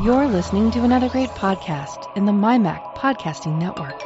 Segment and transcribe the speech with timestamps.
[0.00, 4.00] You're listening to another great podcast in the MyMac Podcasting Network.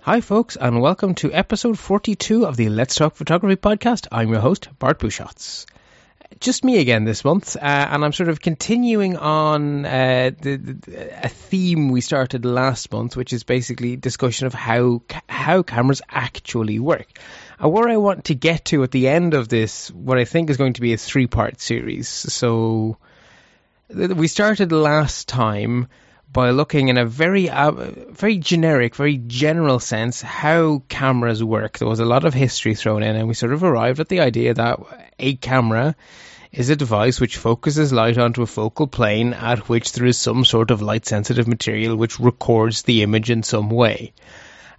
[0.00, 4.06] Hi, folks, and welcome to episode 42 of the Let's Talk Photography podcast.
[4.10, 5.66] I'm your host, Bart Busschots.
[6.40, 11.24] Just me again this month, uh, and I'm sort of continuing on uh, the, the,
[11.24, 16.78] a theme we started last month, which is basically discussion of how how cameras actually
[16.78, 17.06] work.
[17.58, 20.50] And where I want to get to at the end of this, what I think
[20.50, 22.08] is going to be a three part series.
[22.08, 22.98] So
[23.88, 25.88] we started last time
[26.32, 31.78] by looking in a very uh, very generic, very general sense how cameras work.
[31.78, 34.20] There was a lot of history thrown in, and we sort of arrived at the
[34.20, 34.80] idea that
[35.18, 35.96] a camera
[36.52, 40.44] is a device which focuses light onto a focal plane at which there is some
[40.44, 44.12] sort of light sensitive material which records the image in some way.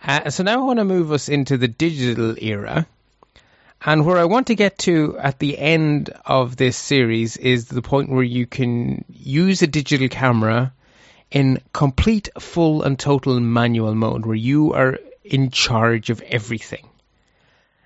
[0.03, 2.87] Uh, so now I want to move us into the digital era.
[3.81, 7.81] And where I want to get to at the end of this series is the
[7.81, 10.73] point where you can use a digital camera
[11.31, 16.87] in complete, full, and total manual mode, where you are in charge of everything.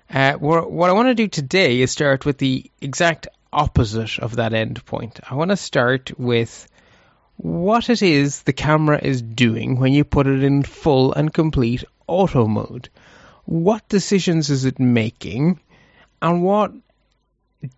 [0.08, 4.54] Uh, what I want to do today is start with the exact opposite of that
[4.54, 5.20] end point.
[5.28, 6.68] I want to start with
[7.36, 11.84] what it is the camera is doing when you put it in full and complete
[12.06, 12.88] auto mode.
[13.44, 15.60] What decisions is it making,
[16.22, 16.72] and what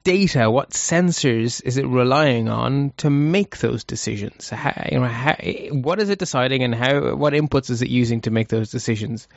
[0.05, 4.51] data, what sensors is it relying on to make those decisions?
[4.51, 5.35] How, you know, how,
[5.73, 7.15] what is it deciding, and how?
[7.15, 9.29] What inputs is it using to make those decisions?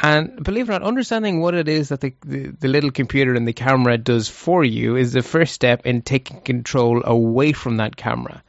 [0.00, 3.34] And believe it or not, understanding what it is that the, the, the, little computer
[3.34, 7.78] and the camera does for you is the first step in taking control away from
[7.78, 8.44] that camera.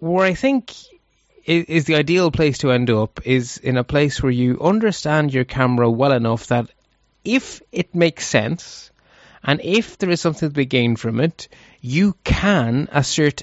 [0.00, 0.74] Where I think
[1.46, 5.32] is, is the ideal place to end up is in a place where you understand
[5.32, 6.70] your camera well enough that
[7.24, 8.90] if it makes sense,
[9.44, 11.48] and if there is something to be gained from it,
[11.80, 13.42] you can assert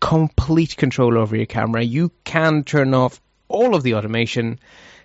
[0.00, 1.82] complete control over your camera.
[1.82, 4.58] You can turn off all of the automation,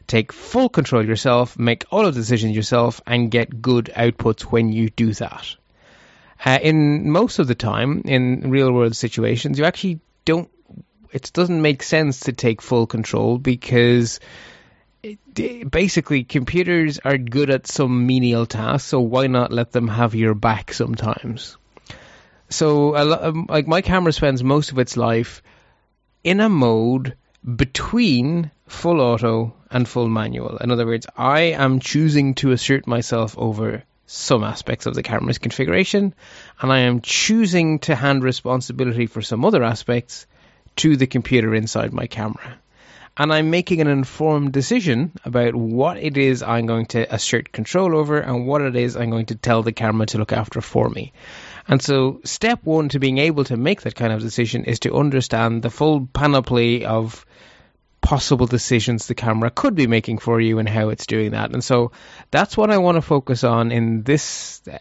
[0.07, 4.71] take full control yourself, make all of the decisions yourself, and get good outputs when
[4.71, 5.55] you do that.
[6.43, 10.49] Uh, in most of the time, in real world situations, you actually don't.
[11.11, 14.19] It doesn't make sense to take full control because
[15.69, 20.33] basically computers are good at some menial tasks, so why not let them have your
[20.33, 21.57] back sometimes?
[22.49, 25.41] So, um, like my camera spends most of its life
[26.23, 27.15] in a mode
[27.55, 30.57] between full auto and full manual.
[30.57, 35.37] In other words, I am choosing to assert myself over some aspects of the camera's
[35.37, 36.13] configuration,
[36.59, 40.25] and I am choosing to hand responsibility for some other aspects
[40.77, 42.57] to the computer inside my camera
[43.19, 47.97] and I'm making an informed decision about what it is I'm going to assert control
[47.97, 50.89] over and what it is I'm going to tell the camera to look after for
[50.89, 51.11] me.
[51.67, 54.95] And so, step one to being able to make that kind of decision is to
[54.95, 57.25] understand the full panoply of
[58.01, 61.51] possible decisions the camera could be making for you and how it's doing that.
[61.51, 61.91] And so,
[62.31, 64.77] that's what I want to focus on in this uh,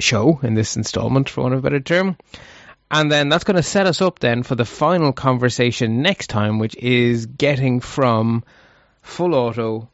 [0.00, 2.16] show, in this installment, for want of a better term.
[2.90, 6.58] And then that's going to set us up then for the final conversation next time,
[6.58, 8.42] which is getting from
[9.02, 9.88] full auto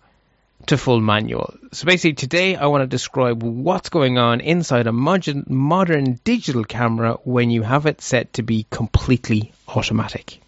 [0.67, 1.55] to full manual.
[1.73, 6.65] So basically, today I want to describe what's going on inside a modern, modern digital
[6.65, 10.41] camera when you have it set to be completely automatic.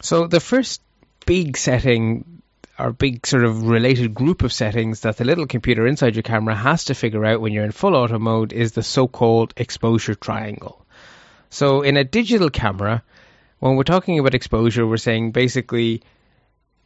[0.00, 0.80] So the first
[1.26, 2.42] big setting
[2.78, 6.54] or big sort of related group of settings that the little computer inside your camera
[6.54, 10.85] has to figure out when you're in full auto mode is the so-called exposure triangle.
[11.50, 13.02] So in a digital camera,
[13.58, 16.02] when we're talking about exposure, we're saying basically,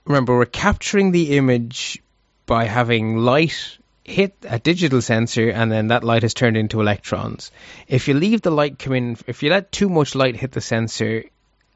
[0.04, 2.02] remember, we're capturing the image
[2.46, 7.50] by having light hit a digital sensor and then that light is turned into electrons.
[7.86, 10.60] If you leave the light come in, if you let too much light hit the
[10.60, 11.24] sensor,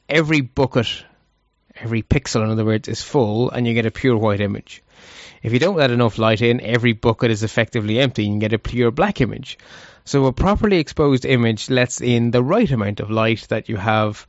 [0.09, 1.05] every bucket,
[1.77, 4.83] every pixel, in other words, is full and you get a pure white image.
[5.43, 8.53] If you don't let enough light in, every bucket is effectively empty and you get
[8.53, 9.59] a pure black image.
[10.05, 14.27] So a properly exposed image lets in the right amount of light that you have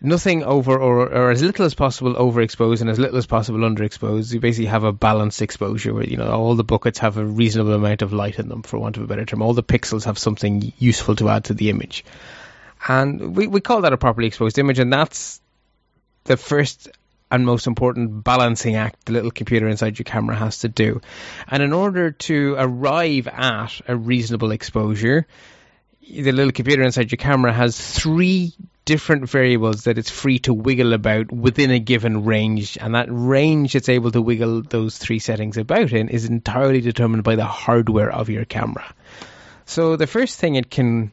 [0.00, 4.32] nothing over or, or as little as possible overexposed and as little as possible underexposed.
[4.32, 7.72] You basically have a balanced exposure where you know all the buckets have a reasonable
[7.72, 9.42] amount of light in them, for want of a better term.
[9.42, 12.04] All the pixels have something useful to add to the image,
[12.86, 15.40] and we we call that a properly exposed image, and that's
[16.24, 16.88] the first
[17.30, 21.00] and most important balancing act the little computer inside your camera has to do.
[21.46, 25.26] And in order to arrive at a reasonable exposure,
[26.00, 28.54] the little computer inside your camera has three
[28.86, 33.74] different variables that it's free to wiggle about within a given range, and that range
[33.76, 38.10] it's able to wiggle those three settings about in is entirely determined by the hardware
[38.10, 38.94] of your camera.
[39.66, 41.12] So the first thing it can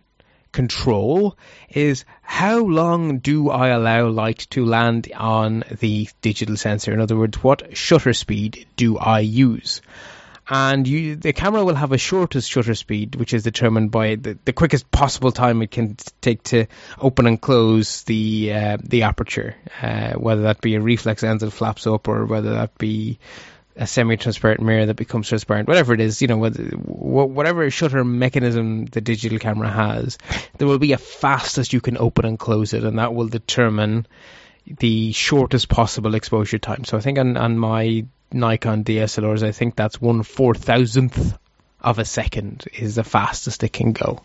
[0.54, 1.38] control
[1.70, 6.94] is how long do I allow light to land on the digital sensor?
[6.94, 9.82] In other words, what shutter speed do I use?
[10.48, 14.38] and you, the camera will have a shortest shutter speed, which is determined by the,
[14.46, 16.68] the quickest possible time it can take to
[17.00, 21.52] open and close the uh, the aperture, uh, whether that be a reflex lens that
[21.52, 23.18] flaps up or whether that be
[23.76, 29.02] a semi-transparent mirror that becomes transparent, whatever it is, you know, whatever shutter mechanism the
[29.02, 30.18] digital camera has,
[30.58, 34.08] there will be a fastest you can open and close it, and that will determine
[34.66, 36.86] the shortest possible exposure time.
[36.86, 41.38] So I think on, on my Nikon DSLRs, I think that's one four thousandth
[41.82, 44.24] of a second is the fastest it can go.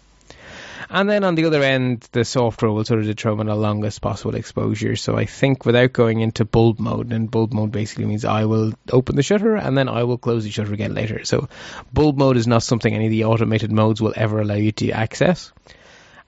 [0.92, 4.34] And then on the other end, the software will sort of determine the longest possible
[4.34, 4.96] exposure.
[4.96, 8.72] So I think without going into bulb mode, and bulb mode basically means I will
[8.90, 11.24] open the shutter and then I will close the shutter again later.
[11.24, 11.48] So
[11.92, 14.90] bulb mode is not something any of the automated modes will ever allow you to
[14.90, 15.52] access.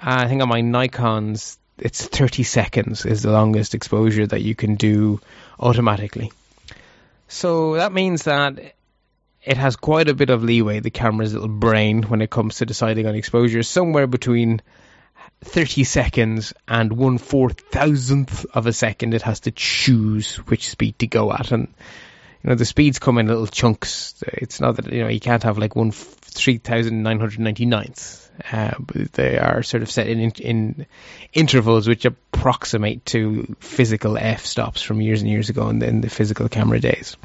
[0.00, 4.76] I think on my Nikons, it's 30 seconds is the longest exposure that you can
[4.76, 5.20] do
[5.58, 6.30] automatically.
[7.26, 8.74] So that means that
[9.44, 12.66] it has quite a bit of leeway, the camera's little brain, when it comes to
[12.66, 14.62] deciding on exposure, somewhere between
[15.44, 20.96] 30 seconds and one four thousandth of a second it has to choose which speed
[21.00, 21.50] to go at.
[21.50, 21.66] And,
[22.42, 24.22] you know, the speeds come in little chunks.
[24.26, 28.20] It's not that, you know, you can't have like one 3,999th.
[28.50, 28.72] Uh,
[29.12, 30.86] they are sort of set in, in
[31.32, 36.00] intervals which approximate to physical f stops from years and years ago in the, in
[36.00, 37.16] the physical camera days.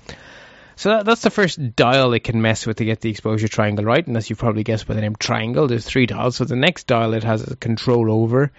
[0.77, 3.83] So that, that's the first dial it can mess with to get the exposure triangle
[3.83, 4.05] right.
[4.05, 6.35] And as you've probably guessed by the name triangle, there's three dials.
[6.35, 8.51] So the next dial it has control over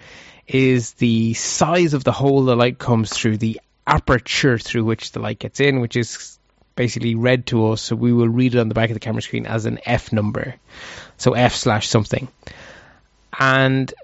[0.49, 5.21] is the size of the hole the light comes through, the aperture through which the
[5.21, 6.41] light gets in, which is
[6.75, 7.83] basically read to us.
[7.83, 10.13] So we will read it on the back of the camera screen as an F
[10.13, 10.57] number.
[11.19, 12.27] So F slash something.
[13.39, 13.95] And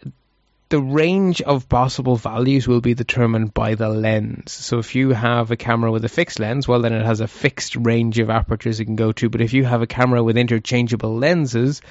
[0.69, 4.53] the range of possible values will be determined by the lens.
[4.53, 7.29] So if you have a camera with a fixed lens, well, then it has a
[7.29, 9.29] fixed range of apertures it can go to.
[9.29, 11.83] But if you have a camera with interchangeable lenses,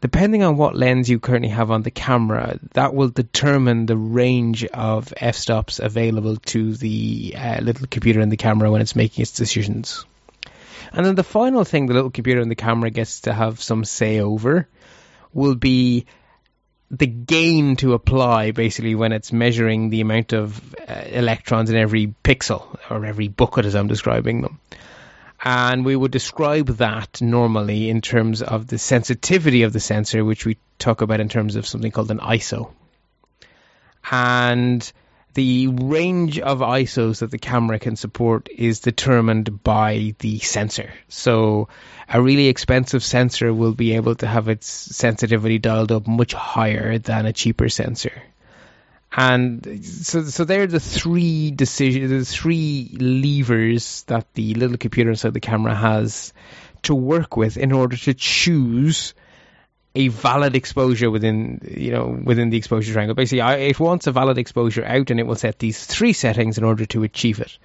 [0.00, 4.64] depending on what lens you currently have on the camera, that will determine the range
[4.64, 9.32] of f-stops available to the uh, little computer in the camera when it's making its
[9.32, 10.04] decisions.
[10.92, 13.84] And then the final thing the little computer in the camera gets to have some
[13.84, 14.68] say over
[15.32, 16.06] will be
[16.98, 22.14] the gain to apply basically when it's measuring the amount of uh, electrons in every
[22.24, 24.60] pixel or every bucket as I'm describing them.
[25.42, 30.46] And we would describe that normally in terms of the sensitivity of the sensor, which
[30.46, 32.70] we talk about in terms of something called an ISO.
[34.10, 34.90] And
[35.34, 40.92] the range of ISOs that the camera can support is determined by the sensor.
[41.08, 41.68] So
[42.08, 46.98] a really expensive sensor will be able to have its sensitivity dialed up much higher
[46.98, 48.22] than a cheaper sensor.
[49.16, 55.34] And so, so they're the three decisions, the three levers that the little computer inside
[55.34, 56.32] the camera has
[56.82, 59.14] to work with in order to choose
[59.94, 63.14] a valid exposure within you know within the exposure triangle.
[63.14, 66.64] Basically, it wants a valid exposure out, and it will set these three settings in
[66.64, 67.58] order to achieve it.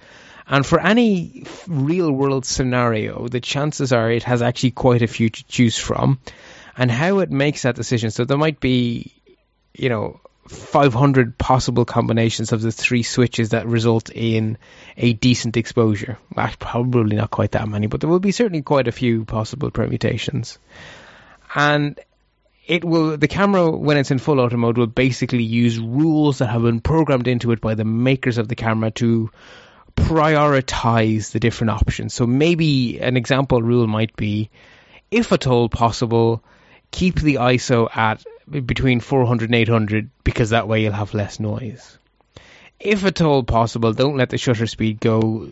[0.46, 5.28] And for any real world scenario, the chances are it has actually quite a few
[5.28, 6.20] to choose from,
[6.76, 8.10] and how it makes that decision.
[8.10, 9.12] So there might be,
[9.74, 10.20] you know.
[10.48, 14.58] 500 possible combinations of the three switches that result in
[14.96, 16.18] a decent exposure.
[16.34, 19.70] Well, probably not quite that many, but there will be certainly quite a few possible
[19.70, 20.58] permutations.
[21.54, 22.00] And
[22.70, 26.46] it will the camera when it's in full auto mode will basically use rules that
[26.46, 29.28] have been programmed into it by the makers of the camera to
[29.96, 32.14] prioritize the different options.
[32.14, 34.50] So maybe an example rule might be
[35.10, 36.44] if at all possible
[36.92, 41.98] keep the ISO at between 400 and 800 because that way you'll have less noise.
[42.78, 45.48] If at all possible, don't let the shutter speed go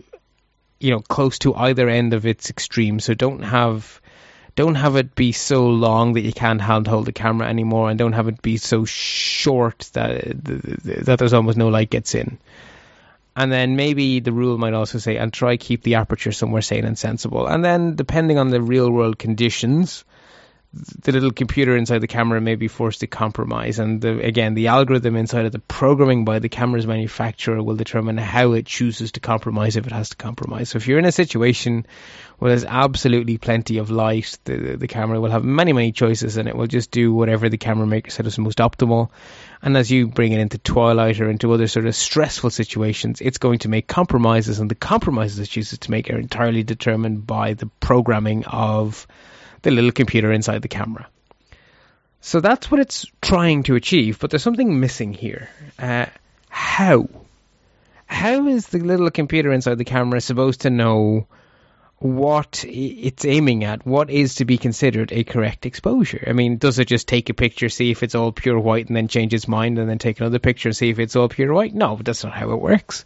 [0.79, 3.01] you know close to either end of its extreme.
[3.01, 4.01] So don't have
[4.59, 8.15] don't have it be so long that you can't handhold the camera anymore, and don't
[8.15, 10.25] have it be so short that
[11.05, 12.39] that there's almost no light gets in.
[13.37, 16.85] And then maybe the rule might also say, and try keep the aperture somewhere sane
[16.85, 17.47] and sensible.
[17.47, 20.05] And then, depending on the real world conditions,
[20.75, 23.79] the little computer inside the camera may be forced to compromise.
[23.79, 28.19] And the, again, the algorithm inside of the programming by the camera's manufacturer will determine
[28.19, 30.69] how it chooses to compromise if it has to compromise.
[30.69, 31.87] So if you're in a situation
[32.39, 36.47] where there's absolutely plenty of light, the, the camera will have many, many choices and
[36.47, 39.09] it will just do whatever the camera maker said is most optimal.
[39.63, 43.39] And as you bring it into twilight or into other sort of stressful situations, it's
[43.39, 47.55] going to make compromises and the compromises it chooses to make are entirely determined by
[47.55, 49.07] the programming of
[49.63, 51.07] the little computer inside the camera.
[52.21, 55.49] So that's what it's trying to achieve, but there's something missing here.
[55.79, 56.07] Uh,
[56.49, 57.09] how?
[58.07, 61.27] How is the little computer inside the camera supposed to know
[61.99, 63.87] what it's aiming at?
[63.87, 66.25] What is to be considered a correct exposure?
[66.27, 68.97] I mean, does it just take a picture, see if it's all pure white, and
[68.97, 71.53] then change its mind, and then take another picture and see if it's all pure
[71.53, 71.75] white?
[71.75, 73.05] No, that's not how it works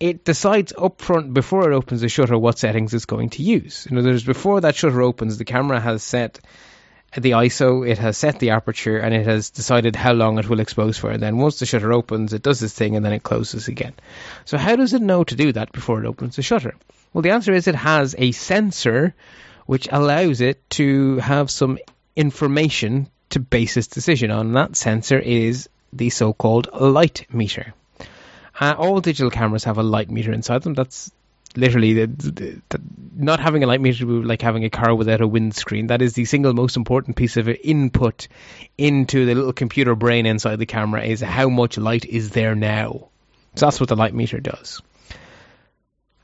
[0.00, 3.86] it decides upfront before it opens the shutter what settings it's going to use.
[3.86, 6.40] In other words, before that shutter opens, the camera has set
[7.16, 10.60] the ISO, it has set the aperture, and it has decided how long it will
[10.60, 11.10] expose for.
[11.10, 13.94] And then once the shutter opens, it does this thing and then it closes again.
[14.44, 16.74] So how does it know to do that before it opens the shutter?
[17.12, 19.14] Well, the answer is it has a sensor
[19.66, 21.78] which allows it to have some
[22.14, 24.46] information to base its decision on.
[24.48, 27.74] And that sensor is the so-called light meter.
[28.60, 30.74] All digital cameras have a light meter inside them.
[30.74, 31.10] That's
[31.56, 32.80] literally the, the, the,
[33.16, 35.88] not having a light meter like having a car without a windscreen.
[35.88, 38.28] That is the single most important piece of input
[38.76, 43.08] into the little computer brain inside the camera is how much light is there now.
[43.54, 44.80] So that's what the light meter does.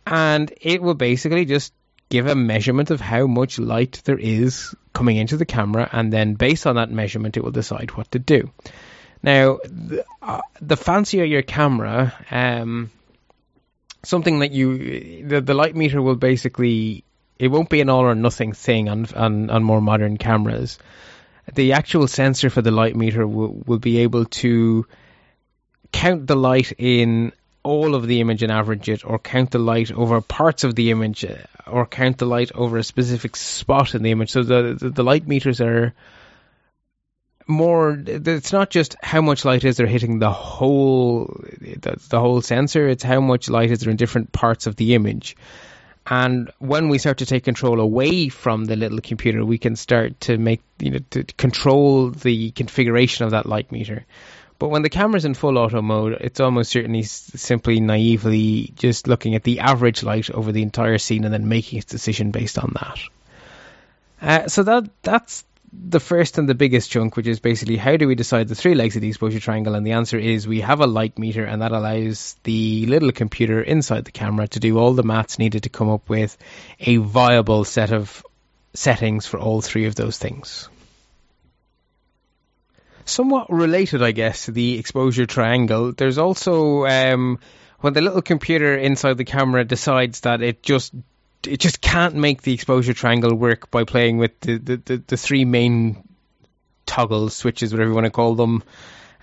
[0.07, 1.73] And it will basically just
[2.11, 6.35] give a measurement of how much light there is coming into the camera, and then
[6.35, 8.51] based on that measurement, it will decide what to do.
[9.25, 12.91] Now, the, uh, the fancier your camera, um,
[14.03, 17.05] something that you the, the light meter will basically
[17.39, 20.79] it won't be an all or nothing thing on on, on more modern cameras.
[21.55, 24.87] The actual sensor for the light meter will, will be able to
[25.91, 29.91] count the light in all of the image and average it, or count the light
[29.91, 31.25] over parts of the image,
[31.67, 34.33] or count the light over a specific spot in the image.
[34.33, 35.95] So the the, the light meters are
[37.47, 41.27] more it's not just how much light is there hitting the whole
[41.61, 44.95] the, the whole sensor it's how much light is there in different parts of the
[44.95, 45.37] image.
[46.07, 50.21] And when we start to take control away from the little computer we can start
[50.21, 54.07] to make you know to control the configuration of that light meter.
[54.59, 59.35] But when the camera's in full auto mode it's almost certainly simply naively just looking
[59.35, 62.73] at the average light over the entire scene and then making its decision based on
[62.75, 62.99] that.
[64.23, 65.45] Uh, so that that's
[65.89, 68.75] the first and the biggest chunk, which is basically how do we decide the three
[68.75, 69.75] legs of the exposure triangle?
[69.75, 73.63] And the answer is we have a light meter, and that allows the little computer
[73.63, 76.37] inside the camera to do all the maths needed to come up with
[76.81, 78.25] a viable set of
[78.75, 80.69] settings for all three of those things.
[83.05, 87.39] Somewhat related, I guess, to the exposure triangle, there's also um,
[87.81, 90.95] when the little computer inside the camera decides that it just
[91.47, 95.17] it just can't make the exposure triangle work by playing with the, the, the, the
[95.17, 96.07] three main
[96.87, 98.63] toggles, switches, whatever you want to call them.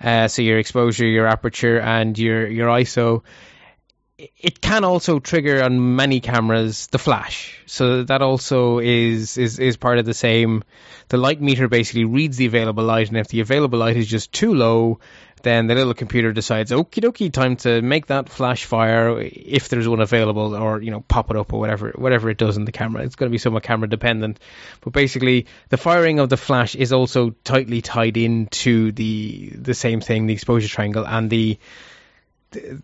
[0.00, 3.22] Uh, so your exposure, your aperture, and your your ISO.
[4.18, 9.76] It can also trigger on many cameras the flash, so that also is is is
[9.76, 10.64] part of the same.
[11.08, 14.32] The light meter basically reads the available light, and if the available light is just
[14.32, 15.00] too low,
[15.42, 19.88] then the little computer decides, okie dokie, time to make that flash fire if there's
[19.88, 22.72] one available, or you know, pop it up or whatever, whatever it does in the
[22.72, 23.02] camera.
[23.02, 24.40] It's going to be somewhat camera dependent,
[24.80, 30.00] but basically, the firing of the flash is also tightly tied into the the same
[30.00, 31.58] thing, the exposure triangle, and the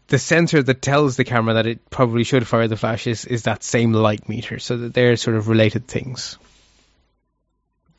[0.06, 3.42] the sensor that tells the camera that it probably should fire the flash is, is
[3.42, 6.38] that same light meter, so that they're sort of related things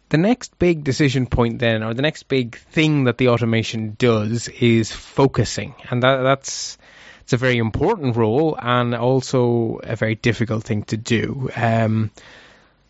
[0.09, 4.47] the next big decision point then, or the next big thing that the automation does
[4.47, 5.75] is focusing.
[5.89, 6.77] And that, that's,
[7.21, 11.49] it's a very important role and also a very difficult thing to do.
[11.55, 12.11] Um,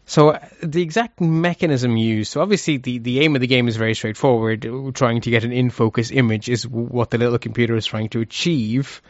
[0.05, 3.93] so the exact mechanism used, so obviously the, the aim of the game is very
[3.93, 4.67] straightforward.
[4.95, 8.21] Trying to get an in focus image is what the little computer is trying to
[8.21, 9.01] achieve.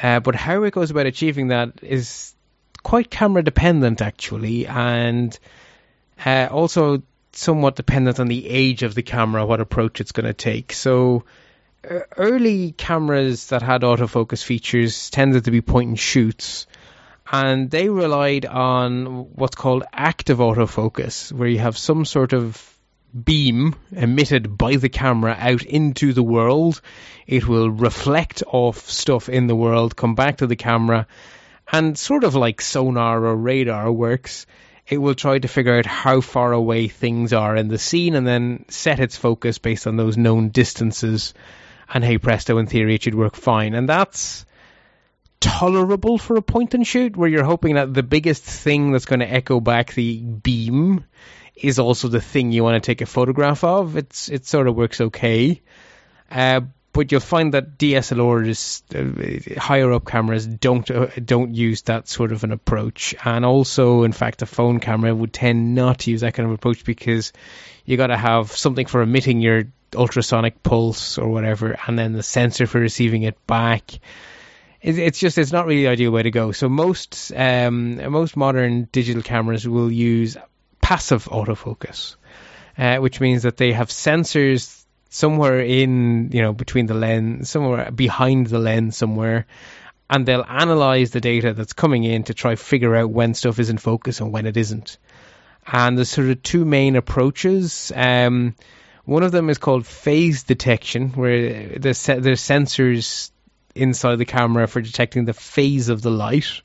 [0.00, 2.34] Uh, but how it goes about achieving that is
[2.82, 5.36] quite camera dependent actually, and
[6.24, 7.02] uh, also
[7.36, 10.72] somewhat dependent on the age of the camera, what approach it's going to take.
[10.72, 11.24] So
[11.88, 16.66] uh, early cameras that had autofocus features tended to be point and shoots,
[17.30, 22.72] and they relied on what's called active autofocus, where you have some sort of
[23.24, 26.80] beam emitted by the camera out into the world.
[27.26, 31.06] It will reflect off stuff in the world, come back to the camera,
[31.70, 34.46] and sort of like sonar or radar works
[34.88, 38.26] it will try to figure out how far away things are in the scene and
[38.26, 41.34] then set its focus based on those known distances.
[41.92, 43.74] And hey presto, in theory, it should work fine.
[43.74, 44.46] And that's
[45.40, 49.20] tolerable for a point and shoot where you're hoping that the biggest thing that's going
[49.20, 51.04] to echo back the beam
[51.54, 53.96] is also the thing you want to take a photograph of.
[53.96, 55.62] It's it sort of works okay.
[56.30, 56.62] Uh,
[56.96, 62.32] but you'll find that DSLRs, uh, higher up cameras, don't uh, don't use that sort
[62.32, 66.22] of an approach, and also, in fact, a phone camera would tend not to use
[66.22, 67.34] that kind of approach because
[67.84, 72.22] you got to have something for emitting your ultrasonic pulse or whatever, and then the
[72.22, 73.90] sensor for receiving it back.
[74.80, 76.50] it's just it's not really the ideal way to go.
[76.52, 80.38] So most um, most modern digital cameras will use
[80.80, 82.16] passive autofocus,
[82.78, 84.85] uh, which means that they have sensors
[85.16, 89.46] somewhere in you know between the lens, somewhere behind the lens somewhere,
[90.10, 93.70] and they'll analyze the data that's coming in to try figure out when stuff is
[93.70, 94.98] in focus and when it isn't.
[95.66, 97.90] And there's sort of two main approaches.
[97.94, 98.54] Um,
[99.04, 103.30] one of them is called phase detection, where there's, there's sensors
[103.74, 106.62] inside the camera for detecting the phase of the light.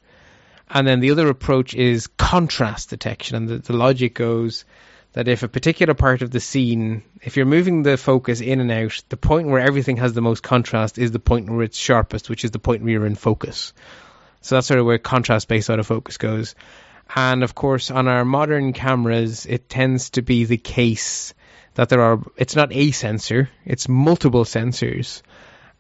[0.70, 3.38] And then the other approach is contrast detection.
[3.38, 4.65] And the, the logic goes
[5.13, 8.72] that if a particular part of the scene, if you're moving the focus in and
[8.72, 12.30] out, the point where everything has the most contrast is the point where it's sharpest,
[12.30, 13.74] which is the point where you're in focus.
[14.41, 16.56] So that's sort of where contrast based autofocus goes.
[17.13, 21.34] And of course, on our modern cameras, it tends to be the case
[21.75, 25.22] that there are, it's not a sensor, it's multiple sensors.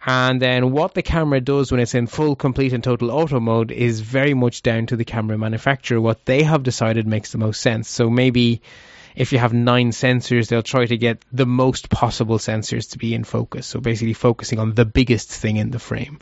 [0.05, 3.71] And then what the camera does when it's in full, complete, and total auto mode
[3.71, 6.01] is very much down to the camera manufacturer.
[6.01, 7.87] What they have decided makes the most sense.
[7.87, 8.61] So maybe
[9.15, 13.13] if you have nine sensors, they'll try to get the most possible sensors to be
[13.13, 13.67] in focus.
[13.67, 16.19] So basically focusing on the biggest thing in the frame.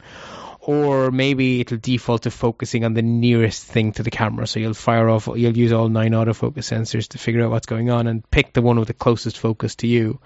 [0.61, 4.45] Or maybe it'll default to focusing on the nearest thing to the camera.
[4.45, 7.89] So you'll fire off, you'll use all nine autofocus sensors to figure out what's going
[7.89, 10.19] on and pick the one with the closest focus to you.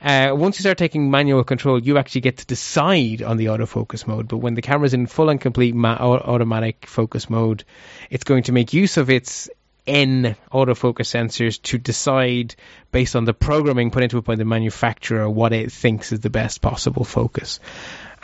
[0.00, 4.06] Uh, once you start taking manual control, you actually get to decide on the autofocus
[4.06, 4.28] mode.
[4.28, 7.64] But when the camera's in full and complete ma- automatic focus mode,
[8.08, 9.50] it's going to make use of its
[9.88, 12.54] N autofocus sensors to decide
[12.92, 16.30] based on the programming put into it by the manufacturer what it thinks is the
[16.30, 17.58] best possible focus.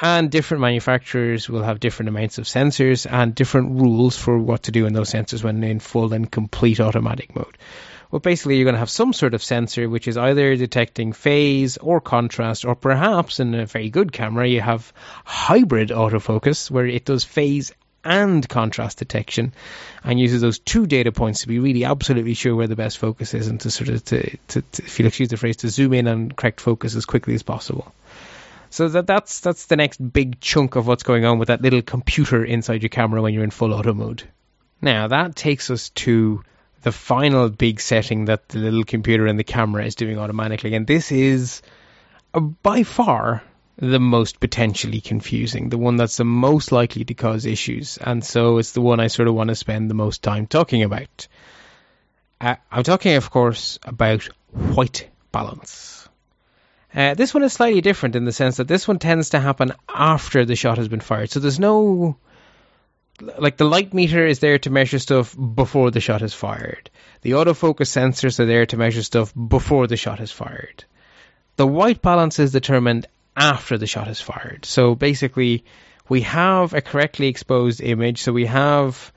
[0.01, 4.73] And different manufacturers will have different amounts of sensors and different rules for what to
[4.73, 7.57] do in those sensors when in full and complete automatic mode.
[8.11, 11.79] Well, basically, you're going to have some sort of sensor which is either detecting phase
[11.79, 14.93] or contrast, or perhaps in a very good camera, you have
[15.25, 17.73] hybrid autofocus where it does phase
[18.05, 19.53] and contrast detection
[20.03, 23.35] and uses those two data points to be really absolutely sure where the best focus
[23.35, 25.93] is and to sort of to, to, to if you'll excuse the phrase to zoom
[25.93, 27.93] in on correct focus as quickly as possible.
[28.71, 31.83] So that that's that's the next big chunk of what's going on with that little
[31.83, 34.25] computer inside your camera when you're in full auto mode.
[34.83, 36.43] Now that takes us to
[36.83, 40.87] the final big setting that the little computer in the camera is doing automatically and
[40.87, 41.63] this is
[42.35, 43.43] uh, by far
[43.77, 48.59] the most potentially confusing, the one that's the most likely to cause issues, and so
[48.59, 51.27] it's the one I sort of want to spend the most time talking about.
[52.41, 56.09] Uh, I'm talking, of course, about white balance.
[56.95, 59.73] Uh, this one is slightly different in the sense that this one tends to happen
[59.89, 61.31] after the shot has been fired.
[61.31, 62.17] So there's no.
[63.21, 66.91] Like the light meter is there to measure stuff before the shot is fired.
[67.23, 70.85] The autofocus sensors are there to measure stuff before the shot is fired.
[71.57, 74.65] The white balance is determined after the shot is fired.
[74.65, 75.65] So basically,
[76.09, 78.23] we have a correctly exposed image.
[78.23, 79.13] So we have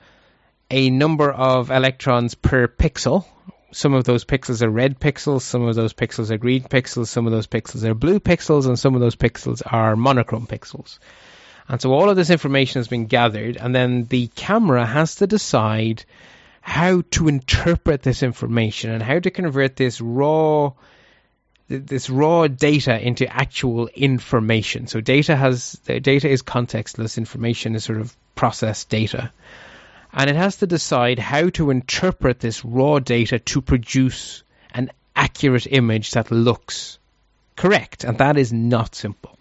[0.70, 3.24] a number of electrons per pixel.
[3.70, 7.26] Some of those pixels are red pixels, some of those pixels are green pixels, some
[7.26, 10.98] of those pixels are blue pixels, and some of those pixels are monochrome pixels.
[11.68, 15.26] And so all of this information has been gathered, and then the camera has to
[15.26, 16.06] decide
[16.62, 20.72] how to interpret this information and how to convert this raw
[21.68, 24.86] this raw data into actual information.
[24.86, 27.18] So data has data is contextless.
[27.18, 29.30] Information is sort of processed data,
[30.12, 35.66] and it has to decide how to interpret this raw data to produce an accurate
[35.70, 36.98] image that looks
[37.54, 39.38] correct, and that is not simple.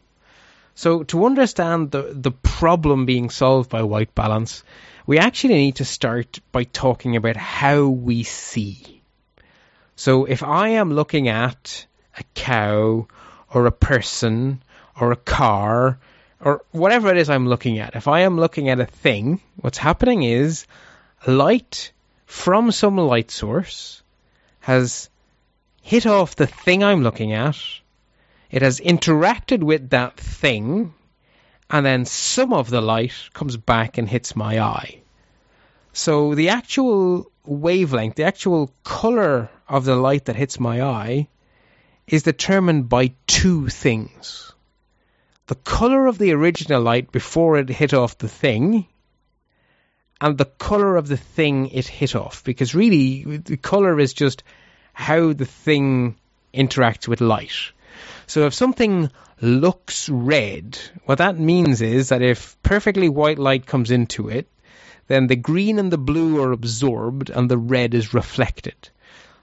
[0.76, 4.63] So to understand the the problem being solved by white balance,
[5.06, 9.02] we actually need to start by talking about how we see.
[9.96, 11.88] So if I am looking at
[12.18, 13.08] a cow
[13.54, 14.62] or a person
[15.00, 16.00] or a car
[16.40, 17.96] or whatever it is I'm looking at.
[17.96, 20.68] If I am looking at a thing, what's happening is
[21.26, 21.92] light
[22.26, 24.04] from some light source
[24.60, 25.10] has
[25.82, 27.58] hit off the thing I'm looking at.
[28.52, 30.94] It has interacted with that thing,
[31.70, 35.00] and then some of the light comes back and hits my eye.
[35.94, 41.28] So the actual wavelength, the actual color of the light that hits my eye,
[42.08, 44.54] is determined by two things.
[45.48, 48.88] The color of the original light before it hit off the thing,
[50.20, 52.43] and the color of the thing it hit off.
[52.43, 54.43] Because really, the color is just
[54.93, 56.15] how the thing
[56.54, 57.72] interacts with light.
[58.26, 63.91] So if something looks red, what that means is that if perfectly white light comes
[63.91, 64.48] into it,
[65.08, 68.89] then the green and the blue are absorbed and the red is reflected.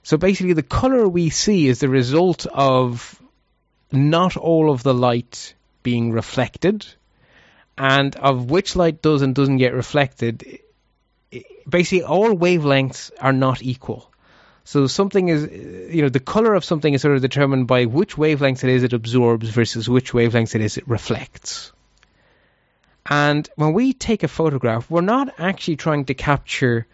[0.05, 3.21] So basically, the color we see is the result of
[3.90, 6.87] not all of the light being reflected,
[7.79, 10.61] and of which light does and doesn't get reflected.
[11.67, 14.11] Basically, all wavelengths are not equal.
[14.64, 15.51] So something is,
[15.95, 18.83] you know, the color of something is sort of determined by which wavelengths it is
[18.83, 21.73] it absorbs versus which wavelengths it is it reflects.
[23.07, 26.87] And when we take a photograph, we're not actually trying to capture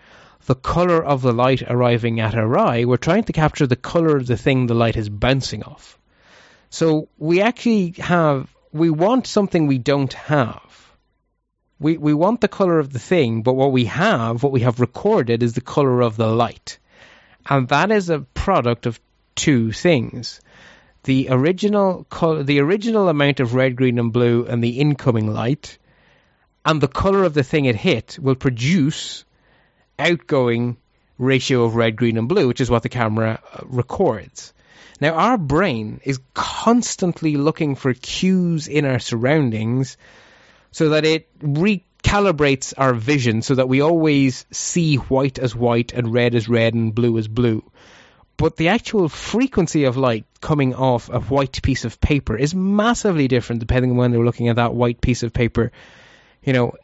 [0.47, 2.85] the color of the light arriving at our eye.
[2.85, 5.99] We're trying to capture the color of the thing the light is bouncing off.
[6.71, 10.63] So we actually have, we want something we don't have.
[11.79, 14.81] We, we want the color of the thing, but what we have, what we have
[14.81, 16.79] recorded, is the color of the light.
[17.49, 19.01] And that is a product of
[19.35, 20.41] two things.
[21.05, 25.79] The original color, the original amount of red, green, and blue, and the incoming light,
[26.65, 29.25] and the color of the thing it hit will produce
[30.01, 30.77] outgoing
[31.19, 34.53] ratio of red, green, and blue, which is what the camera uh, records.
[35.01, 39.97] Now, our brain is constantly looking for cues in our surroundings
[40.73, 46.13] so that it recalibrates our vision so that we always see white as white and
[46.13, 47.63] red as red and blue as blue.
[48.37, 53.29] But the actual frequency of light coming off a white piece of paper is massively
[53.29, 55.73] different depending on when they're looking at that white piece of paper.
[56.43, 56.75] You know,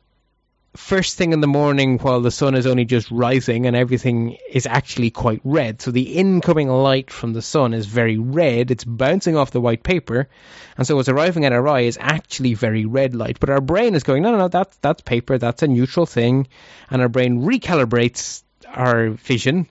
[0.76, 4.66] first thing in the morning while the sun is only just rising and everything is
[4.66, 5.80] actually quite red.
[5.82, 8.70] So the incoming light from the sun is very red.
[8.70, 10.28] It's bouncing off the white paper.
[10.76, 13.40] And so what's arriving at our eye is actually very red light.
[13.40, 15.38] But our brain is going, no, no, no, that's, that's paper.
[15.38, 16.48] That's a neutral thing.
[16.90, 19.68] And our brain recalibrates our vision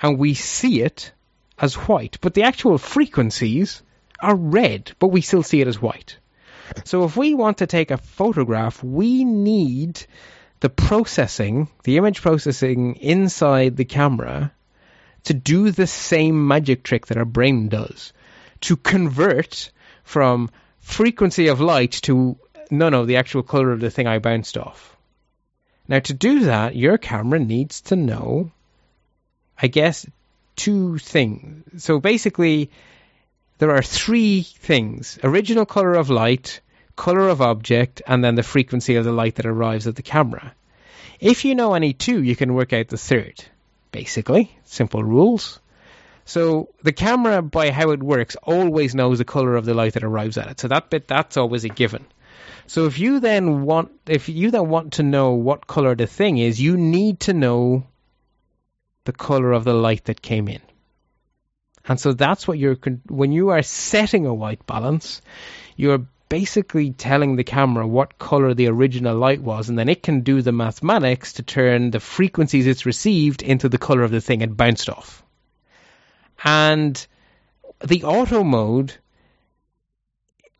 [0.00, 1.12] and we see it
[1.58, 2.18] as white.
[2.20, 3.82] But the actual frequencies
[4.20, 6.18] are red, but we still see it as white.
[6.84, 10.06] So if we want to take a photograph, we need
[10.64, 14.50] the processing, the image processing inside the camera
[15.24, 18.14] to do the same magic trick that our brain does
[18.62, 19.70] to convert
[20.04, 20.48] from
[20.78, 22.38] frequency of light to
[22.70, 24.96] no, no, the actual color of the thing I bounced off.
[25.86, 28.50] Now, to do that, your camera needs to know,
[29.60, 30.06] I guess,
[30.56, 31.84] two things.
[31.84, 32.70] So basically,
[33.58, 36.62] there are three things original color of light,
[36.96, 40.54] color of object, and then the frequency of the light that arrives at the camera.
[41.20, 43.44] If you know any two, you can work out the third.
[43.92, 45.60] Basically, simple rules.
[46.24, 50.04] So the camera, by how it works, always knows the color of the light that
[50.04, 50.60] arrives at it.
[50.60, 52.06] So that bit, that's always a given.
[52.66, 56.38] So if you then want, if you then want to know what color the thing
[56.38, 57.86] is, you need to know
[59.04, 60.62] the color of the light that came in.
[61.86, 62.78] And so that's what you're,
[63.08, 65.20] when you are setting a white balance,
[65.76, 70.20] you're basically telling the camera what color the original light was, and then it can
[70.20, 74.40] do the mathematics to turn the frequencies it's received into the color of the thing
[74.40, 75.22] it bounced off.
[76.42, 77.06] And
[77.84, 78.94] the auto mode,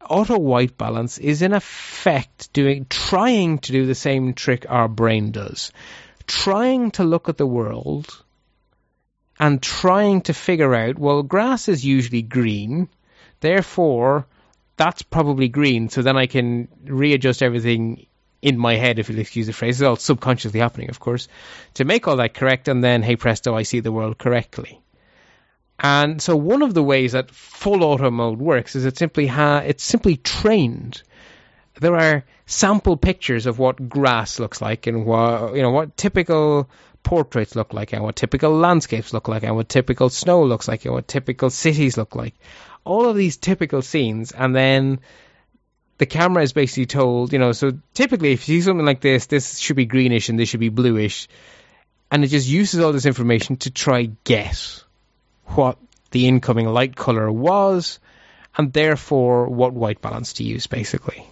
[0.09, 5.31] auto white balance, is in effect doing trying to do the same trick our brain
[5.31, 5.73] does,
[6.27, 8.23] trying to look at the world
[9.39, 12.89] and trying to figure out, well, grass is usually green,
[13.41, 14.27] therefore
[14.77, 15.89] that's probably green.
[15.89, 18.07] So then I can readjust everything
[18.43, 19.81] in my head, if you'll excuse the phrase.
[19.81, 21.29] It's all subconsciously happening, of course,
[21.75, 22.69] to make all that correct.
[22.69, 24.81] And then, hey presto, I see the world correctly.
[25.79, 29.65] And so one of the ways that full auto mode works is it simply ha-
[29.67, 31.03] it's simply trained.
[31.81, 36.69] There are sample pictures of what grass looks like and what you know what typical
[37.03, 40.85] portraits look like and what typical landscapes look like and what typical snow looks like
[40.85, 42.35] and what typical cities look like.
[42.85, 45.01] All of these typical scenes and then
[45.99, 49.27] the camera is basically told, you know, so typically if you see something like this,
[49.27, 51.29] this should be greenish and this should be bluish.
[52.11, 54.85] And it just uses all this information to try guess
[55.47, 55.79] what
[56.11, 57.99] the incoming light color was
[58.57, 61.27] and therefore what white balance to use basically.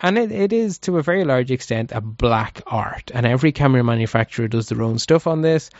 [0.00, 3.82] And it, it is to a very large extent a black art, and every camera
[3.82, 5.70] manufacturer does their own stuff on this.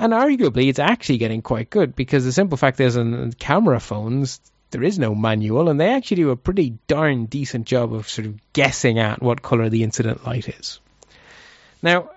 [0.00, 4.40] And arguably, it's actually getting quite good because the simple fact is, in camera phones,
[4.70, 8.26] there is no manual, and they actually do a pretty darn decent job of sort
[8.26, 10.80] of guessing at what color the incident light is.
[11.82, 12.12] Now,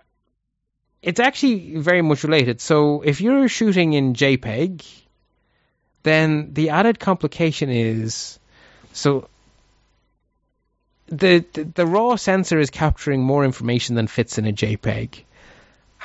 [1.02, 2.62] it's actually very much related.
[2.62, 4.86] So if you're shooting in JPEG,
[6.04, 8.40] then the added complication is
[8.94, 9.28] so
[11.08, 15.24] the, the, the raw sensor is capturing more information than fits in a JPEG,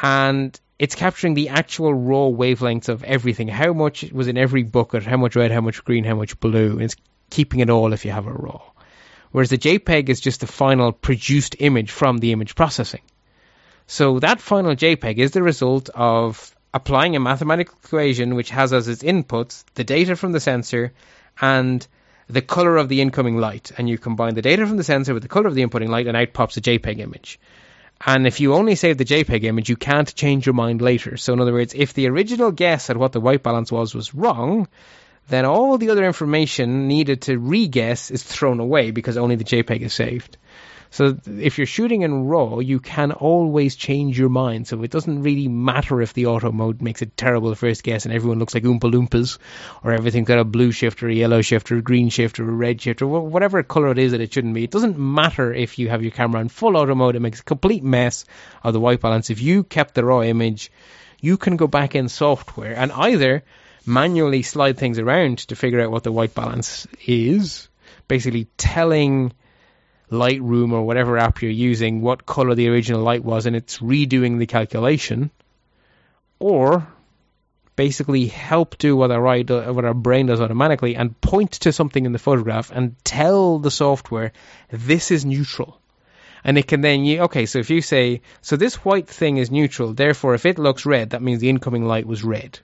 [0.03, 3.49] and it's capturing the actual raw wavelengths of everything.
[3.49, 5.05] How much was in every bucket?
[5.05, 5.51] How much red?
[5.51, 6.05] How much green?
[6.05, 6.73] How much blue?
[6.73, 6.97] And It's
[7.31, 8.61] keeping it all if you have a raw.
[9.33, 13.03] Whereas the JPEG is just the final produced image from the image processing.
[13.87, 18.89] So that final JPEG is the result of applying a mathematical equation which has as
[18.89, 20.93] its inputs the data from the sensor
[21.41, 21.87] and
[22.29, 23.73] the color of the incoming light.
[23.77, 26.07] And you combine the data from the sensor with the color of the inputting light,
[26.07, 27.41] and out pops a JPEG image.
[28.05, 31.17] And if you only save the JPEG image, you can't change your mind later.
[31.17, 34.15] So, in other words, if the original guess at what the white balance was was
[34.15, 34.69] wrong,
[35.29, 39.45] then all the other information needed to re guess is thrown away because only the
[39.45, 40.37] JPEG is saved.
[40.91, 44.67] So if you're shooting in RAW, you can always change your mind.
[44.67, 48.15] So it doesn't really matter if the auto mode makes it terrible first guess and
[48.15, 49.39] everyone looks like Oompa Loompas,
[49.85, 52.49] or everything's got a blue shift or a yellow shift or a green shift or
[52.49, 54.65] a red shift or whatever color it is that it shouldn't be.
[54.65, 57.17] It doesn't matter if you have your camera in full auto mode.
[57.17, 58.25] It makes a complete mess
[58.63, 59.31] of the white balance.
[59.31, 60.71] If you kept the raw image,
[61.21, 63.43] you can go back in software and either
[63.85, 67.69] manually slide things around to figure out what the white balance is,
[68.07, 69.33] basically telling
[70.11, 74.39] Lightroom or whatever app you're using what color the original light was and it's redoing
[74.39, 75.31] the calculation,
[76.39, 76.87] or
[77.77, 79.23] basically help do what our,
[79.73, 83.71] what our brain does automatically and point to something in the photograph and tell the
[83.71, 84.33] software
[84.71, 85.81] this is neutral.
[86.43, 89.93] And it can then, okay, so if you say, so this white thing is neutral,
[89.93, 92.61] therefore if it looks red, that means the incoming light was red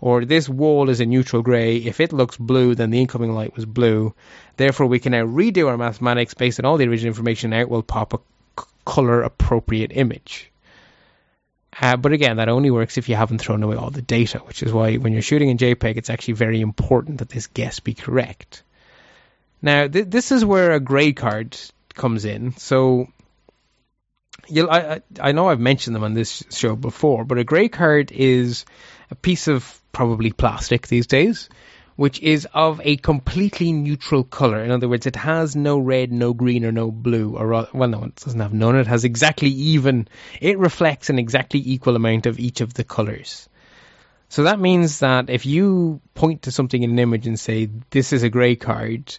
[0.00, 1.76] or this wall is a neutral grey.
[1.76, 4.14] If it looks blue, then the incoming light was blue.
[4.56, 7.52] Therefore, we can now redo our mathematics based on all the original information.
[7.52, 8.18] And out will pop a
[8.58, 10.50] c- color appropriate image.
[11.78, 14.62] Uh, but again, that only works if you haven't thrown away all the data, which
[14.62, 17.92] is why when you're shooting in JPEG, it's actually very important that this guess be
[17.92, 18.62] correct.
[19.60, 21.58] Now, th- this is where a grey card
[21.94, 22.56] comes in.
[22.56, 23.08] So,
[24.50, 28.64] I, I know I've mentioned them on this show before, but a grey card is
[29.10, 31.48] a piece of probably plastic these days,
[31.96, 34.62] which is of a completely neutral color.
[34.62, 37.34] In other words, it has no red, no green, or no blue.
[37.34, 38.76] Or well, no, it doesn't have none.
[38.76, 40.06] It has exactly even.
[40.38, 43.48] It reflects an exactly equal amount of each of the colors.
[44.28, 48.12] So that means that if you point to something in an image and say this
[48.12, 49.16] is a grey card,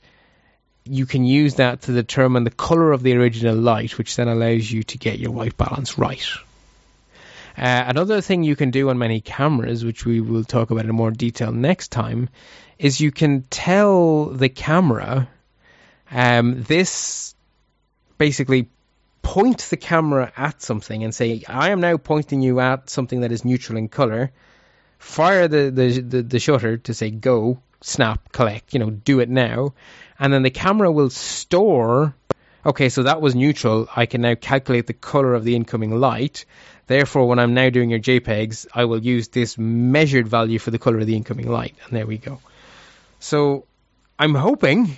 [0.83, 4.71] you can use that to determine the color of the original light, which then allows
[4.71, 6.23] you to get your white balance right.
[7.57, 10.91] Uh, another thing you can do on many cameras, which we will talk about in
[10.93, 12.29] more detail next time,
[12.77, 15.27] is you can tell the camera
[16.11, 17.33] um, this
[18.19, 18.69] basically
[19.23, 23.31] point the camera at something and say, I am now pointing you at something that
[23.31, 24.31] is neutral in color.
[24.99, 29.29] Fire the, the, the, the shutter to say go, snap, collect, you know, do it
[29.29, 29.73] now.
[30.19, 32.13] And then the camera will store
[32.67, 33.87] okay, so that was neutral.
[33.95, 36.45] I can now calculate the color of the incoming light.
[36.88, 40.80] Therefore, when I'm now doing your JPEGs, I will use this measured value for the
[40.80, 41.76] color of the incoming light.
[41.84, 42.39] And there we go.
[43.19, 43.65] So
[44.17, 44.95] I'm hoping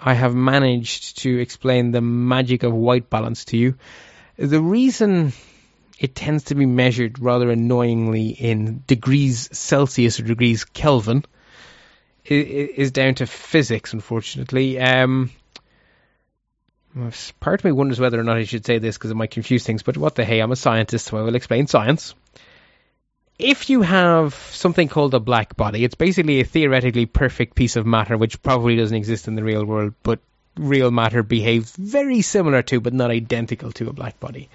[0.00, 3.74] I have managed to explain the magic of white balance to you.
[4.36, 5.32] The reason
[5.98, 11.24] it tends to be measured rather annoyingly in degrees Celsius or degrees Kelvin
[12.24, 14.80] is down to physics, unfortunately.
[14.80, 15.30] Um,
[17.40, 19.64] Part of me wonders whether or not I should say this because it might confuse
[19.64, 22.14] things, but what the hey, I'm a scientist, so I will explain science.
[23.38, 27.86] If you have something called a black body, it's basically a theoretically perfect piece of
[27.86, 30.18] matter which probably doesn't exist in the real world, but
[30.56, 34.50] real matter behaves very similar to, but not identical to, a black body.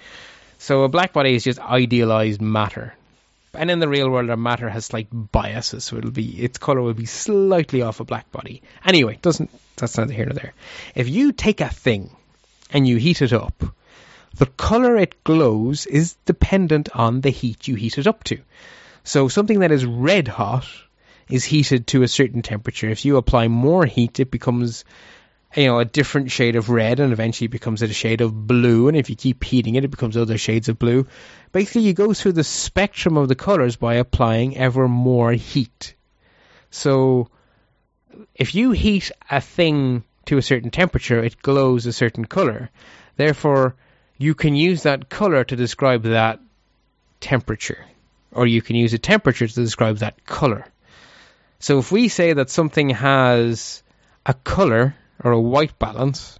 [0.58, 2.94] So a black body is just idealized matter.
[3.52, 6.82] And in the real world, our matter has slight biases, so it'll be its color
[6.82, 8.62] will be slightly off a black body.
[8.84, 10.52] Anyway, doesn't that's neither here nor there.
[10.94, 12.10] If you take a thing
[12.70, 13.64] and you heat it up,
[14.36, 18.38] the color it glows is dependent on the heat you heat it up to.
[19.04, 20.66] So something that is red hot
[21.28, 22.88] is heated to a certain temperature.
[22.88, 24.84] If you apply more heat, it becomes
[25.56, 28.96] you know a different shade of red and eventually becomes a shade of blue and
[28.96, 31.06] if you keep heating it it becomes other shades of blue
[31.52, 35.94] basically you go through the spectrum of the colors by applying ever more heat
[36.70, 37.28] so
[38.34, 42.70] if you heat a thing to a certain temperature, it glows a certain color.
[43.16, 43.74] Therefore,
[44.18, 46.40] you can use that color to describe that
[47.20, 47.84] temperature,
[48.32, 50.66] or you can use a temperature to describe that color.
[51.60, 53.82] So if we say that something has
[54.26, 56.38] a color or a white balance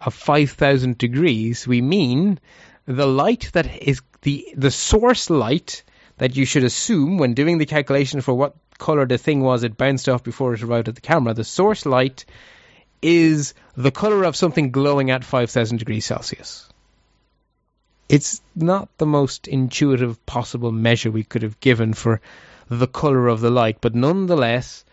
[0.00, 2.38] of 5000 degrees, we mean
[2.86, 5.82] the light that is the the source light
[6.18, 9.76] that you should assume when doing the calculation for what color the thing was it
[9.76, 11.34] bounced off before it arrived at the camera.
[11.34, 12.26] The source light
[13.02, 16.68] is the color of something glowing at 5000 degrees Celsius.
[18.08, 22.20] It's not the most intuitive possible measure we could have given for
[22.68, 24.84] the color of the light, but nonetheless,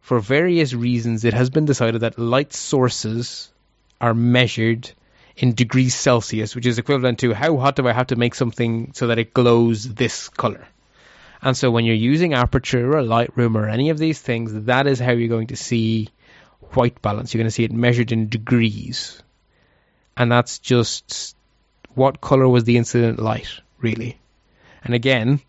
[0.00, 3.50] for various reasons, it has been decided that light sources
[4.00, 4.90] are measured
[5.36, 8.92] in degrees Celsius, which is equivalent to how hot do I have to make something
[8.94, 10.66] so that it glows this color.
[11.40, 14.98] And so when you're using aperture or Lightroom or any of these things, that is
[14.98, 16.08] how you're going to see
[16.76, 17.32] white balance.
[17.32, 19.22] You're going to see it measured in degrees.
[20.16, 21.36] And that's just
[21.94, 24.18] what color was the incident light, really.
[24.84, 25.40] And again,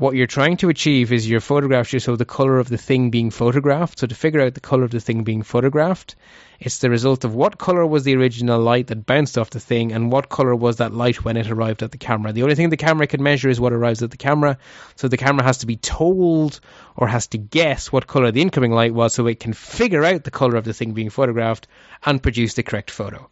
[0.00, 3.10] what you're trying to achieve is your photograph should show the color of the thing
[3.10, 3.98] being photographed.
[3.98, 6.16] So to figure out the color of the thing being photographed,
[6.58, 9.92] it's the result of what color was the original light that bounced off the thing
[9.92, 12.32] and what color was that light when it arrived at the camera.
[12.32, 14.56] The only thing the camera can measure is what arrives at the camera.
[14.96, 16.60] So the camera has to be told
[16.96, 20.24] or has to guess what color the incoming light was so it can figure out
[20.24, 21.68] the color of the thing being photographed
[22.06, 23.28] and produce the correct photo.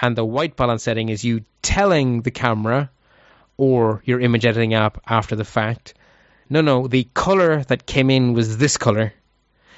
[0.00, 2.92] And the white balance setting is you telling the camera
[3.56, 5.94] or your image editing app after the fact
[6.48, 9.12] no, no, the color that came in was this color.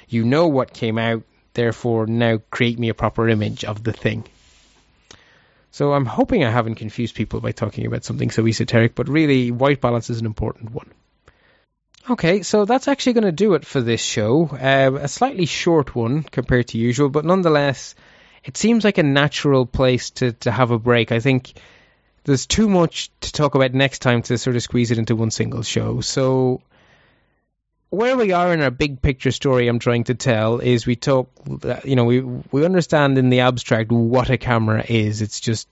[0.07, 4.25] You know what came out, therefore now create me a proper image of the thing.
[5.71, 9.51] So I'm hoping I haven't confused people by talking about something so esoteric, but really
[9.51, 10.91] white balance is an important one.
[12.09, 14.47] Okay, so that's actually going to do it for this show.
[14.47, 17.95] Uh, a slightly short one compared to usual, but nonetheless,
[18.45, 21.11] it seems like a natural place to, to have a break.
[21.11, 21.53] I think
[22.27, 25.31] there's too much to talk about next time to sort of squeeze it into one
[25.31, 26.01] single show.
[26.01, 26.61] So
[27.89, 31.31] where we are in our big picture story I'm trying to tell is we talk
[31.85, 35.21] you know we we understand in the abstract what a camera is.
[35.21, 35.69] It's just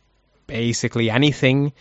[0.48, 1.74] basically anything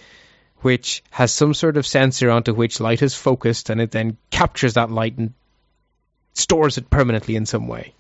[0.58, 4.74] which has some sort of sensor onto which light is focused and it then captures
[4.74, 5.34] that light and
[6.32, 7.94] stores it permanently in some way.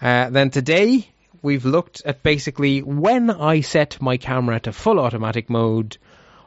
[0.00, 1.06] Uh, then today
[1.42, 5.96] we've looked at basically when I set my camera to full automatic mode,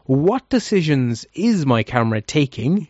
[0.06, 2.88] what decisions is my camera taking,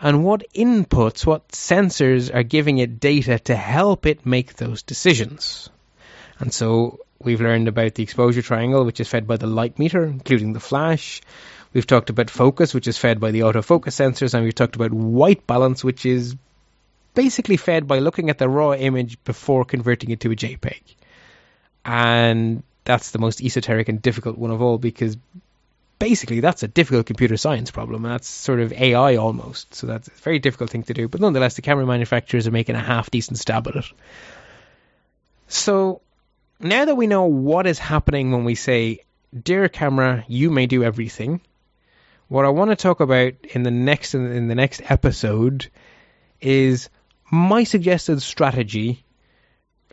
[0.00, 5.68] and what inputs, what sensors are giving it data to help it make those decisions.
[6.38, 10.04] And so we've learned about the exposure triangle, which is fed by the light meter,
[10.04, 11.20] including the flash.
[11.72, 14.92] We've talked about focus, which is fed by the autofocus sensors, and we've talked about
[14.92, 16.34] white balance, which is
[17.14, 20.80] basically fed by looking at the raw image before converting it to a JPEG
[21.84, 25.16] and that's the most esoteric and difficult one of all because
[25.98, 28.04] basically that's a difficult computer science problem.
[28.04, 29.74] And that's sort of AI almost.
[29.74, 31.06] So that's a very difficult thing to do.
[31.06, 33.84] But nonetheless, the camera manufacturers are making a half decent stab at it.
[35.46, 36.00] So
[36.58, 39.04] now that we know what is happening when we say,
[39.38, 41.40] "Dear camera, you may do everything,"
[42.28, 45.68] what I want to talk about in the next in the next episode
[46.40, 46.88] is
[47.30, 49.04] my suggested strategy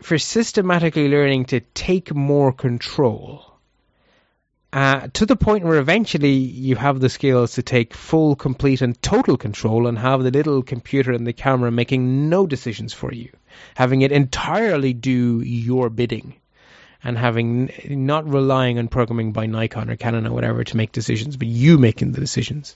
[0.02, 3.44] for systematically learning to take more control.
[4.74, 9.02] Uh, to the point where eventually you have the skills to take full, complete, and
[9.02, 13.32] total control and have the little computer and the camera making no decisions for you,
[13.76, 16.36] having it entirely do your bidding,
[17.04, 21.38] and having not relying on programming by Nikon or Canon or whatever to make decisions,
[21.38, 22.76] but you making the decisions.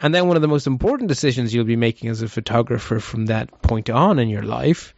[0.00, 3.26] And then one of the most important decisions you'll be making as a photographer from
[3.26, 4.94] that point on in your life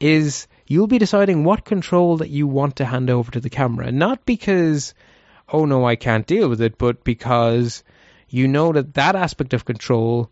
[0.00, 3.92] is you'll be deciding what control that you want to hand over to the camera.
[3.92, 4.94] Not because,
[5.48, 7.84] oh no, I can't deal with it, but because
[8.28, 10.30] you know that that aspect of control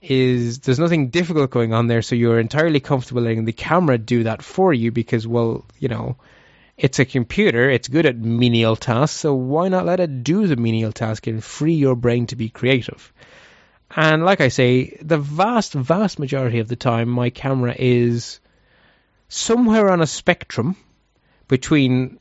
[0.00, 4.24] is there's nothing difficult going on there, so you're entirely comfortable letting the camera do
[4.24, 6.16] that for you because, well, you know,
[6.76, 10.56] it's a computer, it's good at menial tasks, so why not let it do the
[10.56, 13.12] menial task and free your brain to be creative?
[13.94, 18.40] And like I say, the vast, vast majority of the time, my camera is
[19.28, 20.76] somewhere on a spectrum
[21.48, 22.18] between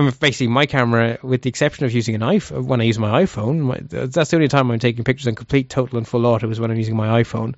[0.00, 3.22] mean, basically my camera, with the exception of using an iPhone, when I use my
[3.22, 6.48] iPhone, my, that's the only time I'm taking pictures in complete, total, and full auto
[6.50, 7.54] is when I'm using my iPhone.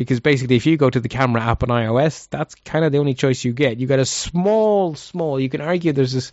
[0.00, 2.96] Because basically, if you go to the camera app on iOS, that's kind of the
[2.96, 3.78] only choice you get.
[3.78, 5.38] You get a small, small.
[5.38, 6.32] You can argue there's this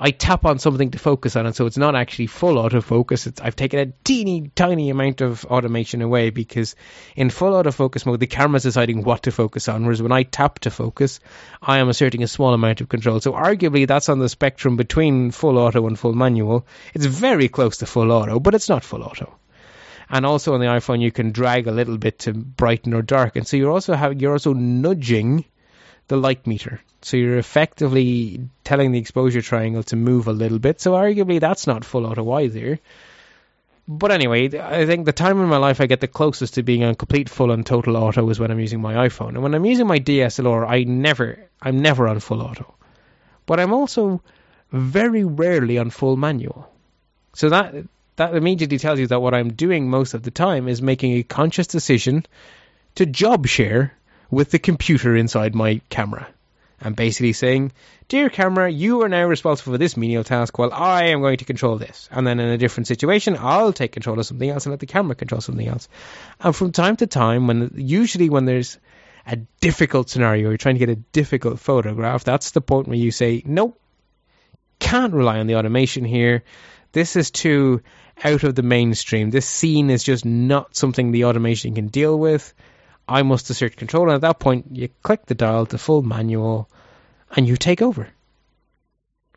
[0.00, 3.26] I tap on something to focus on it, so it's not actually full autofocus.
[3.26, 6.76] It's, I've taken a teeny tiny amount of automation away because
[7.14, 10.60] in full autofocus mode, the camera's deciding what to focus on, whereas when I tap
[10.60, 11.20] to focus,
[11.60, 13.20] I am asserting a small amount of control.
[13.20, 16.66] So arguably, that's on the spectrum between full auto and full manual.
[16.94, 19.34] It's very close to full auto, but it's not full auto.
[20.08, 23.44] And also on the iPhone, you can drag a little bit to brighten or darken.
[23.44, 25.44] So you're also having, you're also nudging
[26.08, 26.80] the light meter.
[27.02, 30.80] So you're effectively telling the exposure triangle to move a little bit.
[30.80, 32.80] So arguably that's not full auto either.
[33.86, 36.84] But anyway, I think the time in my life I get the closest to being
[36.84, 39.30] on complete full and total auto is when I'm using my iPhone.
[39.30, 42.74] And when I'm using my DSLR, I never, I'm never on full auto.
[43.44, 44.22] But I'm also
[44.72, 46.70] very rarely on full manual.
[47.34, 47.74] So that
[48.16, 51.22] that immediately tells you that what I'm doing most of the time is making a
[51.22, 52.24] conscious decision
[52.94, 53.92] to job share
[54.30, 56.28] with the computer inside my camera.
[56.80, 57.72] I'm basically saying,
[58.08, 61.44] Dear camera, you are now responsible for this menial task while I am going to
[61.44, 62.08] control this.
[62.12, 64.86] And then in a different situation, I'll take control of something else and let the
[64.86, 65.88] camera control something else.
[66.40, 68.78] And from time to time, when usually when there's
[69.26, 73.10] a difficult scenario, you're trying to get a difficult photograph, that's the point where you
[73.10, 73.80] say, Nope,
[74.78, 76.44] can't rely on the automation here.
[76.92, 77.80] This is too
[78.22, 79.30] out of the mainstream.
[79.30, 82.54] This scene is just not something the automation can deal with.
[83.08, 84.04] I must assert control.
[84.04, 86.68] And at that point, you click the dial to full manual
[87.34, 88.08] and you take over.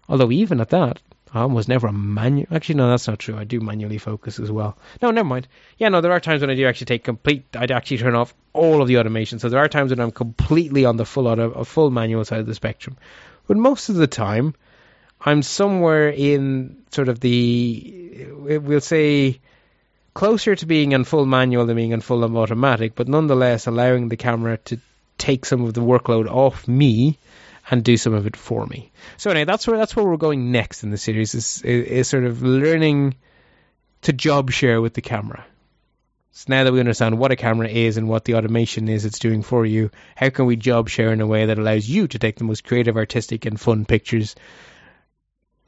[0.08, 1.02] Although, even at that,
[1.34, 2.48] I was never a manual.
[2.52, 3.38] Actually, no, that's not true.
[3.38, 4.78] I do manually focus as well.
[5.02, 5.48] No, never mind.
[5.78, 7.44] Yeah, no, there are times when I do actually take complete.
[7.56, 9.40] I'd actually turn off all of the automation.
[9.40, 12.40] So there are times when I'm completely on the full auto, uh, full manual side
[12.40, 12.98] of the spectrum.
[13.48, 14.56] But most of the time,
[15.20, 19.40] I'm somewhere in sort of the, we'll say,
[20.14, 24.18] closer to being on full manual than being on full automatic, but nonetheless allowing the
[24.18, 24.80] camera to
[25.18, 27.18] take some of the workload off me
[27.70, 28.92] and do some of it for me.
[29.18, 32.24] So anyway, that's where that's where we're going next in the series is is sort
[32.24, 33.16] of learning
[34.04, 35.46] to job share with the camera.
[36.32, 39.20] So now that we understand what a camera is and what the automation is it's
[39.20, 42.20] doing for you, how can we job share in a way that allows you to
[42.20, 44.36] take the most creative, artistic, and fun pictures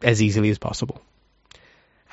[0.02, 1.02] as easily as possible?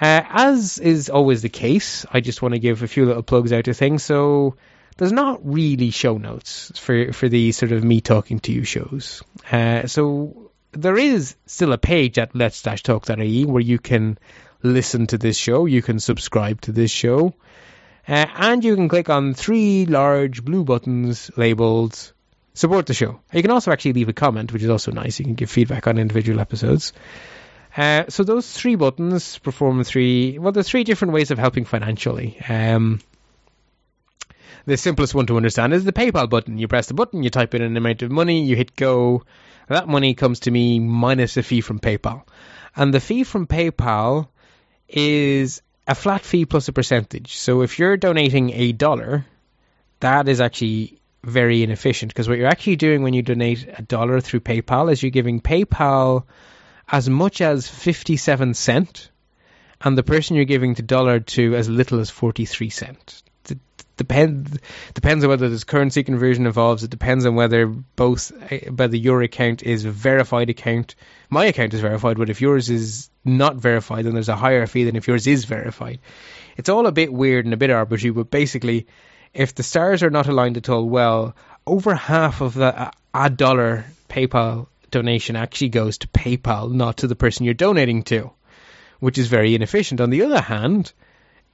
[0.01, 3.53] Uh, as is always the case, I just want to give a few little plugs
[3.53, 4.03] out to things.
[4.03, 4.57] So
[4.99, 9.22] there's not really show notes for for these sort of me talking to you shows.
[9.51, 14.18] Uh, so there is still a page at let's talk.ie where you can
[14.62, 17.34] listen to this show, you can subscribe to this show,
[18.09, 22.12] uh, and you can click on three large blue buttons labeled
[22.53, 23.20] support the show.
[23.32, 25.18] You can also actually leave a comment, which is also nice.
[25.18, 26.93] You can give feedback on individual episodes.
[27.76, 30.38] Uh, so those three buttons perform three.
[30.38, 32.40] Well, there's three different ways of helping financially.
[32.48, 33.00] Um,
[34.64, 36.58] the simplest one to understand is the PayPal button.
[36.58, 39.24] You press the button, you type in an amount of money, you hit go.
[39.68, 42.22] That money comes to me minus a fee from PayPal,
[42.74, 44.28] and the fee from PayPal
[44.88, 47.36] is a flat fee plus a percentage.
[47.36, 49.26] So if you're donating a dollar,
[50.00, 54.20] that is actually very inefficient because what you're actually doing when you donate a dollar
[54.20, 56.24] through PayPal is you're giving PayPal
[56.89, 59.11] as much as 57 cent
[59.80, 63.22] and the person you're giving the dollar to as little as 43 cent.
[63.97, 64.59] Depends
[64.93, 66.82] depends on whether there's currency conversion involved.
[66.82, 70.97] It depends on whether both eh, whether your account is a verified account.
[71.30, 74.84] My account is verified, but if yours is not verified, then there's a higher fee
[74.84, 76.01] than if yours is verified.
[76.59, 78.87] It's all a bit weird and a bit arbitrary, but basically,
[79.32, 81.34] if the stars are not aligned at all well,
[81.66, 87.07] over half of the uh, a dollar PayPal donation actually goes to PayPal, not to
[87.07, 88.30] the person you're donating to,
[89.01, 90.01] which is very inefficient.
[90.01, 90.93] On the other hand,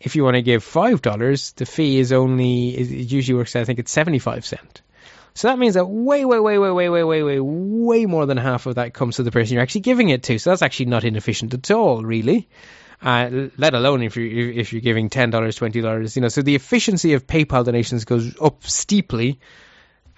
[0.00, 3.56] if you want to give five dollars, the fee is only it usually works.
[3.56, 4.82] I think it's seventy five cent.
[5.34, 8.36] So that means that way, way, way, way, way, way, way, way, way more than
[8.36, 10.38] half of that comes to the person you're actually giving it to.
[10.38, 12.48] So that's actually not inefficient at all, really.
[13.00, 16.28] Uh, let alone if you're if you're giving ten dollars, twenty dollars, you know.
[16.28, 19.40] So the efficiency of PayPal donations goes up steeply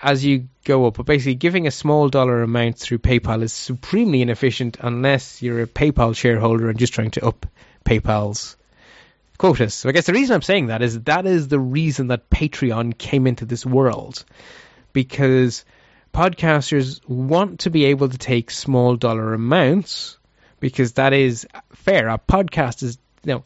[0.04, 0.98] as you go up.
[0.98, 5.66] But basically, giving a small dollar amount through PayPal is supremely inefficient unless you're a
[5.66, 7.46] PayPal shareholder and just trying to up
[7.84, 8.56] PayPal's
[9.38, 9.72] quotas.
[9.72, 12.96] So I guess the reason I'm saying that is that is the reason that Patreon
[12.98, 14.24] came into this world.
[14.92, 15.64] Because
[16.12, 20.18] podcasters want to be able to take small dollar amounts
[20.60, 22.08] because that is fair.
[22.08, 23.44] A podcast is you know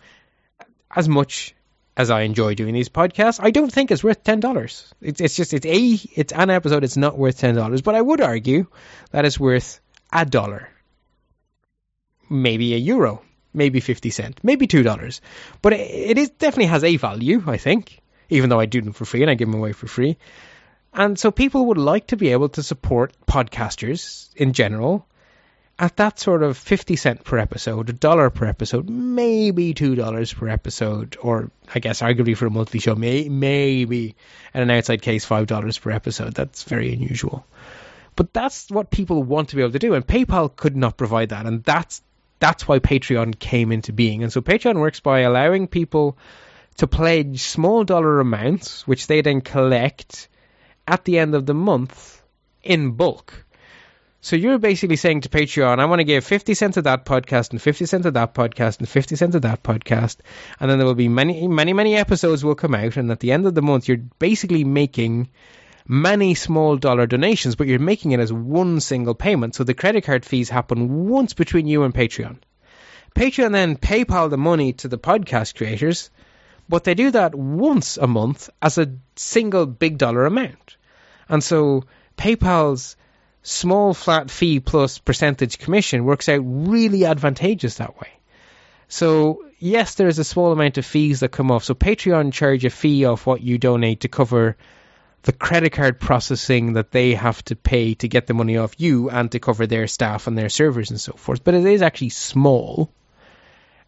[0.95, 1.55] as much
[1.99, 4.95] as I enjoy doing these podcasts, I don't think it's worth ten dollars.
[5.03, 6.85] It's, it's just it's a it's an episode.
[6.85, 8.69] It's not worth ten dollars, but I would argue
[9.11, 9.81] that it's worth
[10.13, 10.69] a dollar,
[12.31, 13.23] maybe a euro,
[13.53, 15.21] maybe fifty cent, maybe two dollars.
[15.61, 15.81] But it,
[16.13, 17.43] it is definitely has a value.
[17.49, 19.89] I think, even though I do them for free and I give them away for
[19.89, 20.19] free,
[20.95, 25.05] and so people would like to be able to support podcasters in general
[25.79, 30.49] at that sort of 50 cent per episode, a dollar per episode, maybe $2 per
[30.49, 34.17] episode, or I guess arguably for a monthly show, may, maybe
[34.55, 36.35] in an outside case, $5 per episode.
[36.35, 37.47] That's very unusual.
[38.17, 41.29] But that's what people want to be able to do, and PayPal could not provide
[41.29, 42.03] that, and that's
[42.41, 44.23] that's why Patreon came into being.
[44.23, 46.17] And so Patreon works by allowing people
[46.77, 50.29] to pledge small dollar amounts, which they then collect
[50.87, 52.23] at the end of the month
[52.63, 53.45] in bulk
[54.21, 57.51] So you're basically saying to Patreon, I want to give 50 cents of that podcast
[57.53, 60.17] and 50 cents of that podcast and 50 cents of that podcast.
[60.59, 62.97] And then there will be many, many, many episodes will come out.
[62.97, 65.29] And at the end of the month, you're basically making
[65.87, 69.55] many small dollar donations, but you're making it as one single payment.
[69.55, 72.39] So the credit card fees happen once between you and Patreon.
[73.15, 76.11] Patreon then PayPal the money to the podcast creators,
[76.69, 80.77] but they do that once a month as a single big dollar amount.
[81.29, 81.85] And so
[82.17, 82.97] PayPal's
[83.43, 88.09] small flat fee plus percentage commission works out really advantageous that way.
[88.89, 91.65] So yes, there is a small amount of fees that come off.
[91.65, 94.57] So Patreon charge a fee of what you donate to cover
[95.23, 99.11] the credit card processing that they have to pay to get the money off you
[99.11, 101.45] and to cover their staff and their servers and so forth.
[101.45, 102.91] But it is actually small.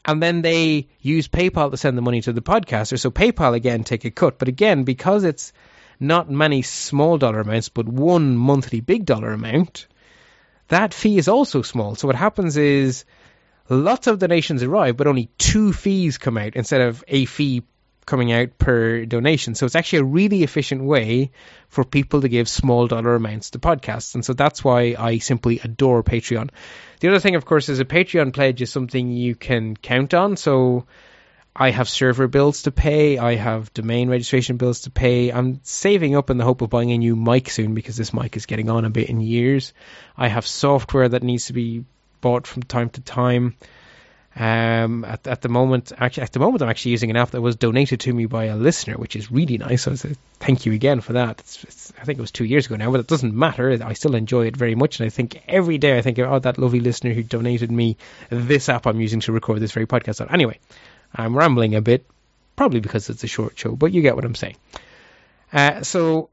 [0.05, 2.99] And then they use PayPal to send the money to the podcaster.
[2.99, 4.39] So PayPal again take a cut.
[4.39, 5.53] But again, because it's
[6.01, 9.87] not many small dollar amounts, but one monthly big dollar amount,
[10.69, 11.95] that fee is also small.
[11.95, 13.05] So what happens is
[13.69, 17.63] lots of donations arrive, but only two fees come out instead of a fee
[18.07, 19.55] coming out per donation.
[19.55, 21.31] So it's actually a really efficient way
[21.69, 24.15] for people to give small dollar amounts to podcasts.
[24.15, 26.51] And so that's why I simply adore Patreon.
[27.01, 30.37] The other thing, of course, is a Patreon pledge is something you can count on.
[30.37, 30.87] So
[31.55, 33.19] I have server bills to pay.
[33.19, 35.31] I have domain registration bills to pay.
[35.31, 38.37] I'm saving up in the hope of buying a new mic soon because this mic
[38.37, 39.73] is getting on a bit in years.
[40.17, 41.85] I have software that needs to be
[42.21, 43.57] bought from time to time.
[44.37, 47.41] Um, at, at the moment, actually, at the moment, I'm actually using an app that
[47.41, 49.83] was donated to me by a listener, which is really nice.
[49.83, 49.97] So
[50.39, 51.41] thank you again for that.
[51.41, 53.77] It's, it's, I think it was two years ago now, but it doesn't matter.
[53.85, 56.59] I still enjoy it very much, and I think every day I think, oh, that
[56.59, 57.97] lovely listener who donated me
[58.29, 60.33] this app I'm using to record this very podcast on.
[60.33, 60.61] Anyway,
[61.15, 62.07] I'm rambling a bit,
[62.57, 64.57] probably because it's a short show, but you get what I'm saying.
[65.53, 66.31] Uh, so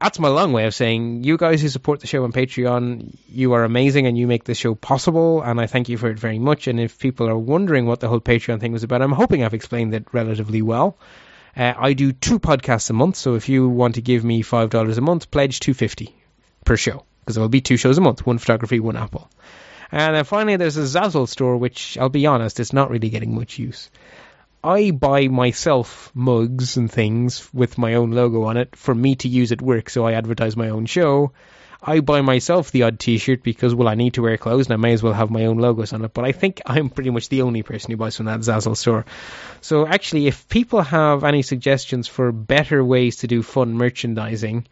[0.00, 3.52] that's my long way of saying you guys who support the show on Patreon, you
[3.54, 6.38] are amazing and you make this show possible, and I thank you for it very
[6.38, 6.68] much.
[6.68, 9.54] And if people are wondering what the whole Patreon thing was about, I'm hoping I've
[9.54, 10.96] explained it relatively well.
[11.56, 14.70] Uh, I do two podcasts a month, so if you want to give me five
[14.70, 16.14] dollars a month, pledge two fifty
[16.64, 19.28] per show because there will be two shows a month: one photography, one Apple.
[19.90, 23.34] And then finally, there's a Zazzle store, which I'll be honest, it's not really getting
[23.34, 23.90] much use.
[24.62, 29.28] I buy myself mugs and things with my own logo on it for me to
[29.28, 31.32] use at work, so I advertise my own show.
[31.80, 34.76] I buy myself the odd T-shirt because well, I need to wear clothes and I
[34.76, 36.12] may as well have my own logos on it.
[36.12, 39.06] But I think I'm pretty much the only person who buys from that Zazzle store.
[39.60, 44.66] So actually, if people have any suggestions for better ways to do fun merchandising,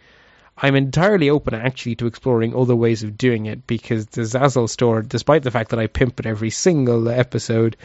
[0.57, 5.03] I'm entirely open actually to exploring other ways of doing it because the Zazzle store,
[5.03, 7.77] despite the fact that I pimp it every single episode,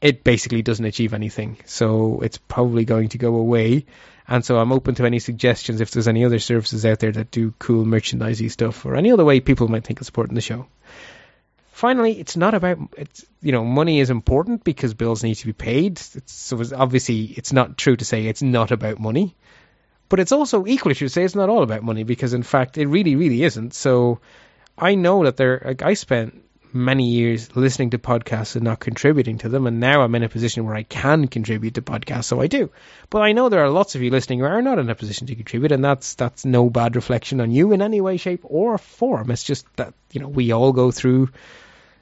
[0.00, 1.58] it basically doesn't achieve anything.
[1.66, 3.86] So it's probably going to go away.
[4.26, 7.30] And so I'm open to any suggestions if there's any other services out there that
[7.30, 10.66] do cool merchandisey stuff or any other way people might think of supporting the show.
[11.70, 15.52] Finally, it's not about it's you know money is important because bills need to be
[15.52, 16.00] paid.
[16.14, 19.34] It's, so it's obviously it's not true to say it's not about money,
[20.08, 22.78] but it's also equally true to say it's not all about money because in fact
[22.78, 23.74] it really really isn't.
[23.74, 24.20] So
[24.76, 26.44] I know that there like I spent
[26.74, 30.28] many years listening to podcasts and not contributing to them, and now I'm in a
[30.28, 32.70] position where I can contribute to podcasts, so I do.
[33.10, 35.28] But I know there are lots of you listening who are not in a position
[35.28, 38.76] to contribute, and that's that's no bad reflection on you in any way, shape, or
[38.76, 39.30] form.
[39.30, 41.30] It's just that you know we all go through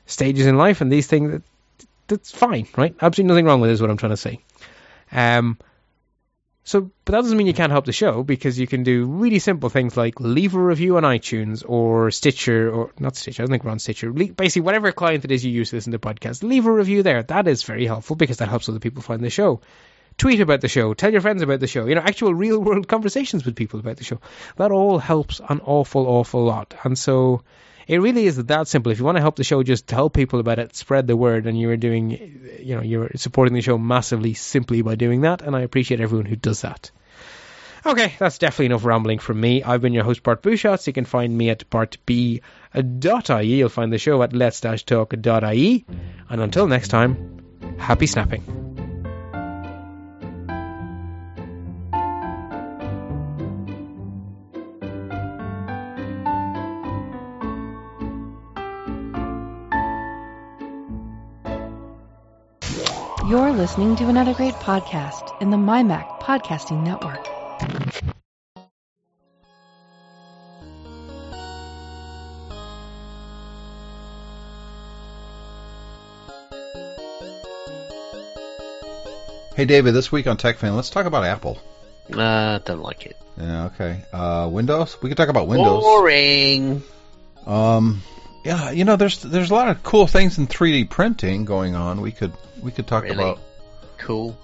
[0.07, 1.42] stages in life, and these things that
[2.09, 2.94] that's fine, right?
[3.00, 3.76] Absolutely nothing wrong with this.
[3.76, 4.40] Is what I'm trying to say.
[5.12, 5.59] Um,
[6.64, 9.40] so, but that doesn't mean you can't help the show because you can do really
[9.40, 13.42] simple things like leave a review on iTunes or Stitcher or not Stitcher.
[13.42, 14.12] I don't think we're on Stitcher.
[14.12, 17.24] Basically, whatever client it is you use to listen to podcasts, leave a review there.
[17.24, 19.60] That is very helpful because that helps other people find the show.
[20.18, 20.94] Tweet about the show.
[20.94, 21.86] Tell your friends about the show.
[21.86, 24.20] You know, actual real world conversations with people about the show.
[24.56, 26.74] That all helps an awful, awful lot.
[26.84, 27.42] And so,
[27.88, 28.92] it really is that simple.
[28.92, 31.46] If you want to help the show, just tell people about it, spread the word,
[31.46, 32.10] and you're doing,
[32.60, 35.42] you know, you're supporting the show massively simply by doing that.
[35.42, 36.90] And I appreciate everyone who does that.
[37.84, 39.64] Okay, that's definitely enough rambling from me.
[39.64, 40.86] I've been your host, Bart Busschots.
[40.86, 43.56] You can find me at bartb.ie.
[43.56, 45.84] You'll find the show at let's-talk.ie.
[46.28, 48.71] And until next time, happy snapping.
[63.32, 67.26] You're listening to another great podcast in the MyMac Podcasting Network.
[79.56, 81.56] Hey David, this week on TechFan, let's talk about Apple.
[82.12, 83.16] Uh, don't like it.
[83.38, 84.02] Yeah, okay.
[84.12, 84.98] Uh, Windows?
[85.00, 85.82] We can talk about Windows.
[85.82, 86.82] Boring.
[87.46, 88.02] Um,
[88.45, 92.01] yeah, you know, there's there's a lot of cool things in 3D printing going on.
[92.01, 93.14] We could we could talk Really?
[93.16, 93.38] about.
[93.99, 94.36] Cool.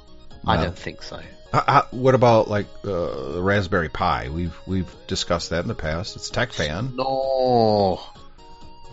[0.47, 1.21] I don't think so.
[1.53, 4.29] Uh, uh, what about like uh, the Raspberry Pi?
[4.29, 6.15] We've we've discussed that in the past.
[6.17, 6.93] It's Tech Fan.
[6.95, 8.01] No.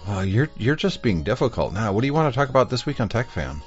[0.07, 1.91] Uh, you're you're just being difficult now.
[1.91, 3.61] What do you want to talk about this week on Tech Fan?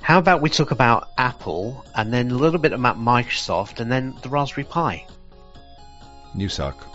[0.00, 4.14] How about we talk about Apple and then a little bit about Microsoft and then
[4.22, 5.06] the Raspberry Pi?
[6.34, 6.86] You suck.